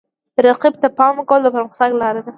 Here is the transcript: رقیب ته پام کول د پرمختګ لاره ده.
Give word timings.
رقیب 0.45 0.73
ته 0.81 0.87
پام 0.97 1.15
کول 1.29 1.41
د 1.43 1.47
پرمختګ 1.55 1.89
لاره 2.01 2.21
ده. 2.25 2.29